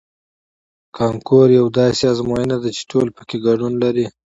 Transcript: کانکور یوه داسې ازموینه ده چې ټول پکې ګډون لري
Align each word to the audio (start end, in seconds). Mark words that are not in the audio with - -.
کانکور 0.97 1.47
یوه 1.57 1.71
داسې 1.79 2.03
ازموینه 2.11 2.57
ده 2.63 2.69
چې 2.77 2.83
ټول 2.91 3.07
پکې 3.17 3.37
ګډون 3.45 3.73
لري 3.83 4.05